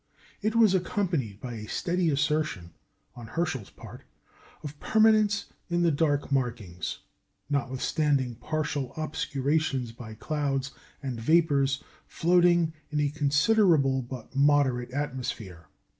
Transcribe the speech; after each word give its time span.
It 0.41 0.55
was 0.55 0.73
accompanied 0.73 1.39
by 1.39 1.53
a 1.53 1.67
steady 1.67 2.09
assertion, 2.09 2.71
on 3.15 3.27
Herschel's 3.27 3.69
part, 3.69 4.01
of 4.63 4.79
permanence 4.79 5.45
in 5.69 5.83
the 5.83 5.91
dark 5.91 6.31
markings, 6.31 7.01
notwithstanding 7.51 8.33
partial 8.33 8.93
obscurations 8.97 9.91
by 9.91 10.15
clouds 10.15 10.71
and 11.03 11.21
vapours 11.21 11.83
floating 12.07 12.73
in 12.89 12.99
a 12.99 13.09
"considerable 13.09 14.01
but 14.01 14.35
moderate 14.35 14.89
atmosphere." 14.89 15.67